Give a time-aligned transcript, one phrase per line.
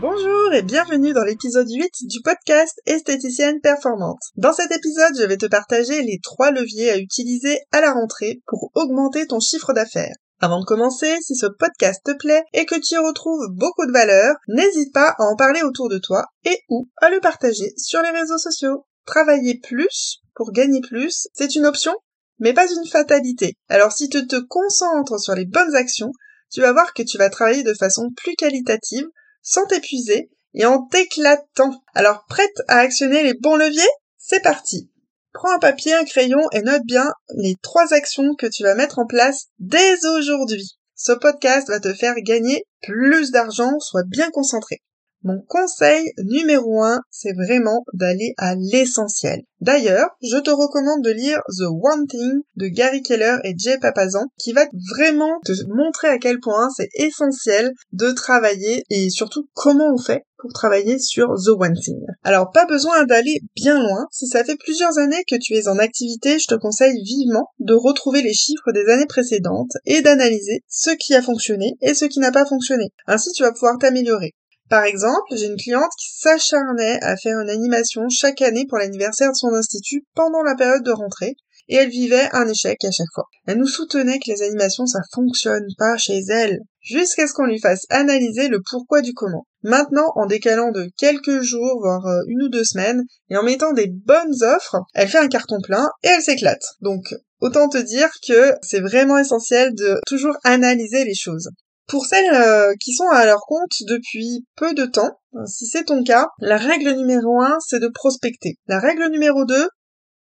[0.00, 4.22] Bonjour et bienvenue dans l'épisode 8 du podcast Esthéticienne Performante.
[4.36, 8.40] Dans cet épisode, je vais te partager les trois leviers à utiliser à la rentrée
[8.46, 10.14] pour augmenter ton chiffre d'affaires.
[10.40, 13.92] Avant de commencer, si ce podcast te plaît et que tu y retrouves beaucoup de
[13.92, 18.00] valeur, n'hésite pas à en parler autour de toi et ou à le partager sur
[18.00, 18.86] les réseaux sociaux.
[19.04, 21.92] Travailler plus pour gagner plus, c'est une option,
[22.38, 23.52] mais pas une fatalité.
[23.68, 26.12] Alors si tu te concentres sur les bonnes actions,
[26.50, 29.06] tu vas voir que tu vas travailler de façon plus qualitative
[29.42, 31.82] sans t'épuiser et en t'éclatant.
[31.94, 33.82] Alors prête à actionner les bons leviers?
[34.18, 34.90] C'est parti
[35.32, 38.98] Prends un papier, un crayon et note bien les trois actions que tu vas mettre
[38.98, 40.76] en place dès aujourd'hui.
[40.96, 44.82] Ce podcast va te faire gagner plus d'argent, sois bien concentré.
[45.22, 49.42] Mon conseil numéro un, c'est vraiment d'aller à l'essentiel.
[49.60, 54.28] D'ailleurs, je te recommande de lire The One Thing de Gary Keller et Jay Papazan,
[54.38, 54.64] qui va
[54.96, 60.24] vraiment te montrer à quel point c'est essentiel de travailler et surtout comment on fait
[60.38, 62.00] pour travailler sur The One Thing.
[62.22, 65.78] Alors pas besoin d'aller bien loin, si ça fait plusieurs années que tu es en
[65.78, 70.90] activité, je te conseille vivement de retrouver les chiffres des années précédentes et d'analyser ce
[70.90, 72.90] qui a fonctionné et ce qui n'a pas fonctionné.
[73.06, 74.34] Ainsi tu vas pouvoir t'améliorer.
[74.70, 79.32] Par exemple, j'ai une cliente qui s'acharnait à faire une animation chaque année pour l'anniversaire
[79.32, 81.34] de son institut pendant la période de rentrée,
[81.68, 83.24] et elle vivait un échec à chaque fois.
[83.48, 87.58] Elle nous soutenait que les animations ça fonctionne pas chez elle, jusqu'à ce qu'on lui
[87.58, 89.44] fasse analyser le pourquoi du comment.
[89.64, 93.72] Maintenant, en décalant de quelques jours, voire euh, une ou deux semaines, et en mettant
[93.72, 96.62] des bonnes offres, elle fait un carton plein et elle s'éclate.
[96.80, 101.50] Donc, autant te dire que c'est vraiment essentiel de toujours analyser les choses.
[101.90, 105.84] Pour celles euh, qui sont à leur compte depuis peu de temps, euh, si c'est
[105.84, 108.58] ton cas, la règle numéro 1, c'est de prospecter.
[108.68, 109.68] La règle numéro 2,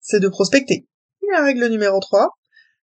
[0.00, 0.86] c'est de prospecter.
[1.22, 2.30] Et la règle numéro 3,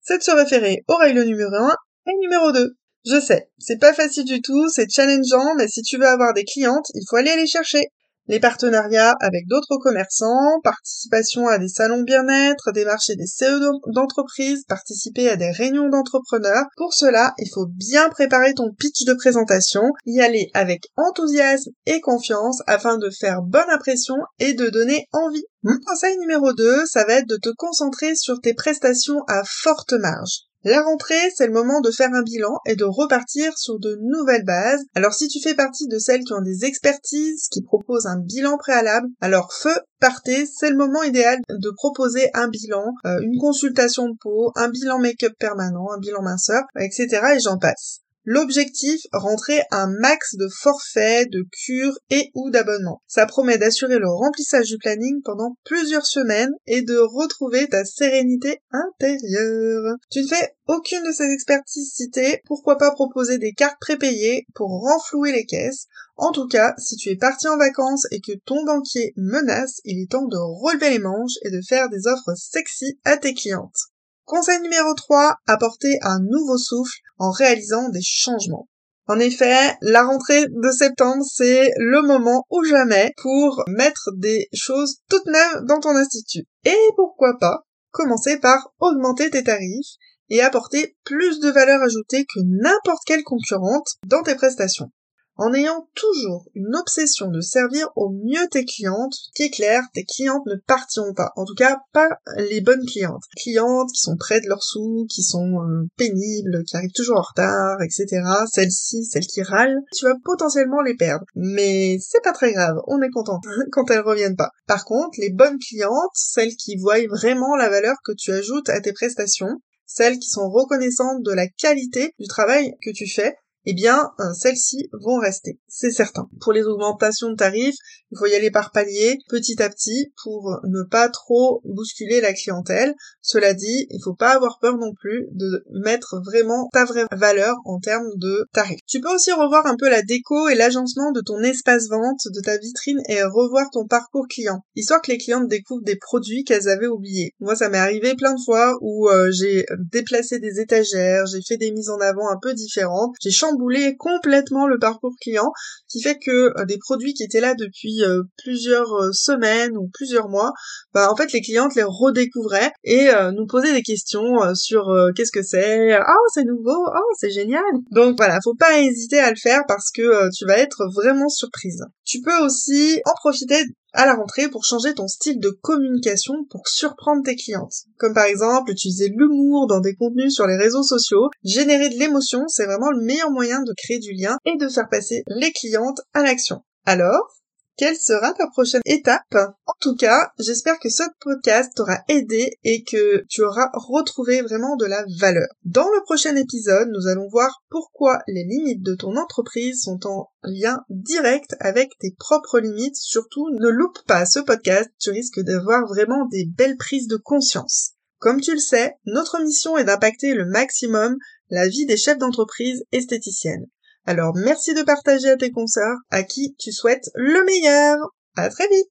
[0.01, 1.71] c'est de se référer aux règles numéro 1
[2.09, 2.75] et numéro 2.
[3.07, 6.45] Je sais, c'est pas facile du tout, c'est challengeant, mais si tu veux avoir des
[6.45, 7.85] clientes, il faut aller les chercher
[8.29, 14.65] les partenariats avec d'autres commerçants, participation à des salons bien-être, des marchés des CEO d'entreprise,
[14.69, 16.67] participer à des réunions d'entrepreneurs.
[16.77, 22.01] Pour cela, il faut bien préparer ton pitch de présentation, y aller avec enthousiasme et
[22.01, 25.45] confiance afin de faire bonne impression et de donner envie.
[25.63, 29.93] Mon conseil numéro 2, ça va être de te concentrer sur tes prestations à forte
[29.93, 30.52] marge.
[30.65, 34.45] La rentrée, c'est le moment de faire un bilan et de repartir sur de nouvelles
[34.45, 34.85] bases.
[34.95, 38.57] Alors si tu fais partie de celles qui ont des expertises, qui proposent un bilan
[38.59, 44.09] préalable, alors feu, partez, c'est le moment idéal de proposer un bilan, euh, une consultation
[44.09, 47.09] de peau, un bilan make-up permanent, un bilan minceur, etc.
[47.35, 48.02] et j'en passe.
[48.25, 53.03] L'objectif, rentrer un max de forfaits, de cures et ou d'abonnements.
[53.09, 58.61] Ça promet d'assurer le remplissage du planning pendant plusieurs semaines et de retrouver ta sérénité
[58.71, 59.97] intérieure.
[60.09, 64.69] Tu ne fais aucune de ces expertises citées, pourquoi pas proposer des cartes prépayées pour
[64.69, 65.87] renflouer les caisses?
[66.17, 70.01] En tout cas, si tu es parti en vacances et que ton banquier menace, il
[70.01, 73.89] est temps de relever les manches et de faire des offres sexy à tes clientes.
[74.25, 78.69] Conseil numéro 3, apporter un nouveau souffle en réalisant des changements.
[79.07, 84.97] En effet, la rentrée de septembre, c'est le moment ou jamais pour mettre des choses
[85.09, 86.45] toutes neuves dans ton institut.
[86.65, 87.61] Et pourquoi pas
[87.93, 89.95] commencer par augmenter tes tarifs
[90.31, 94.91] et apporter plus de valeur ajoutée que n'importe quelle concurrente dans tes prestations
[95.37, 100.05] en ayant toujours une obsession de servir au mieux tes clientes, qui est clair, tes
[100.05, 101.33] clientes ne partiront pas.
[101.37, 103.23] En tout cas, pas les bonnes clientes.
[103.37, 107.23] Clientes qui sont près de leurs sous, qui sont euh, pénibles, qui arrivent toujours en
[107.23, 108.23] retard, etc.
[108.53, 111.25] Celles-ci, celles qui râlent, tu vas potentiellement les perdre.
[111.35, 113.41] Mais c'est pas très grave, on est content
[113.73, 114.51] quand elles reviennent pas.
[114.67, 118.81] Par contre, les bonnes clientes, celles qui voient vraiment la valeur que tu ajoutes à
[118.81, 123.75] tes prestations, celles qui sont reconnaissantes de la qualité du travail que tu fais, eh
[123.75, 126.29] bien, euh, celles-ci vont rester, c'est certain.
[126.41, 127.77] Pour les augmentations de tarifs,
[128.11, 132.33] il faut y aller par palier, petit à petit, pour ne pas trop bousculer la
[132.33, 132.95] clientèle.
[133.23, 137.55] Cela dit, il faut pas avoir peur non plus de mettre vraiment ta vraie valeur
[137.65, 138.81] en termes de tarifs.
[138.87, 142.41] Tu peux aussi revoir un peu la déco et l'agencement de ton espace vente, de
[142.41, 146.69] ta vitrine et revoir ton parcours client, histoire que les clientes découvrent des produits qu'elles
[146.69, 147.33] avaient oubliés.
[147.41, 151.57] Moi, ça m'est arrivé plein de fois où euh, j'ai déplacé des étagères, j'ai fait
[151.57, 153.52] des mises en avant un peu différentes, j'ai changé
[153.99, 155.53] complètement le parcours client,
[155.89, 159.89] qui fait que euh, des produits qui étaient là depuis euh, plusieurs euh, semaines ou
[159.93, 160.53] plusieurs mois,
[160.95, 165.43] bah en fait les clientes les redécouvraient et nous posaient des questions sur qu'est-ce que
[165.43, 167.63] c'est, oh c'est nouveau, oh c'est génial.
[167.91, 171.83] Donc voilà, faut pas hésiter à le faire parce que tu vas être vraiment surprise.
[172.05, 176.67] Tu peux aussi en profiter à la rentrée pour changer ton style de communication pour
[176.69, 177.85] surprendre tes clientes.
[177.99, 181.31] Comme par exemple utiliser l'humour dans des contenus sur les réseaux sociaux.
[181.45, 184.89] Générer de l'émotion, c'est vraiment le meilleur moyen de créer du lien et de faire
[184.89, 186.63] passer les clientes à l'action.
[186.85, 187.42] Alors,
[187.83, 189.35] quelle sera ta prochaine étape
[189.67, 194.77] En tout cas, j'espère que ce podcast t'aura aidé et que tu auras retrouvé vraiment
[194.77, 195.49] de la valeur.
[195.65, 200.31] Dans le prochain épisode, nous allons voir pourquoi les limites de ton entreprise sont en
[200.45, 202.95] lien direct avec tes propres limites.
[202.95, 207.95] Surtout, ne loupe pas ce podcast, tu risques d'avoir vraiment des belles prises de conscience.
[208.19, 211.17] Comme tu le sais, notre mission est d'impacter le maximum
[211.51, 213.67] la vie des chefs d'entreprise esthéticiennes.
[214.07, 217.99] Alors merci de partager à tes consoeurs à qui tu souhaites le meilleur.
[218.37, 218.89] À très vite.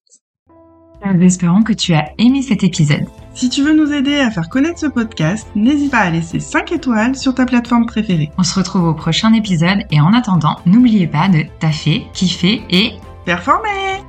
[1.03, 3.05] Nous espérons que tu as aimé cet épisode.
[3.33, 6.71] Si tu veux nous aider à faire connaître ce podcast, n'hésite pas à laisser 5
[6.71, 8.29] étoiles sur ta plateforme préférée.
[8.37, 12.93] On se retrouve au prochain épisode et en attendant, n'oubliez pas de taffer, kiffer et
[13.25, 14.03] performer